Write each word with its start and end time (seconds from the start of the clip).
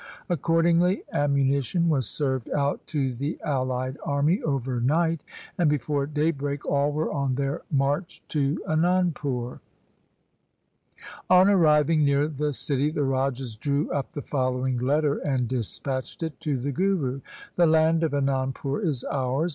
Accordingly 0.29 1.03
ammuni 1.13 1.63
tion 1.63 1.87
was 1.87 2.09
served 2.09 2.49
out 2.49 2.87
to 2.87 3.13
the 3.13 3.39
allied 3.45 3.99
army 4.03 4.41
over 4.41 4.79
night, 4.81 5.23
and 5.59 5.69
before 5.69 6.07
daybreak 6.07 6.65
all 6.65 6.91
were 6.91 7.11
on 7.13 7.35
their 7.35 7.61
march 7.69 8.23
to 8.29 8.63
Anandpur. 8.67 9.59
On 11.29 11.47
arriving 11.47 12.03
near 12.03 12.27
the 12.27 12.51
city 12.51 12.89
the 12.89 13.03
rajas 13.03 13.55
drew 13.55 13.91
up 13.91 14.13
the 14.13 14.23
following 14.23 14.79
letter 14.79 15.17
and 15.17 15.47
dispatched 15.47 16.23
it 16.23 16.39
to 16.39 16.57
the 16.57 16.71
Guru:' 16.71 17.21
The 17.55 17.67
land 17.67 18.01
of 18.01 18.11
Anandpur 18.13 18.83
is 18.83 19.03
ours. 19.03 19.49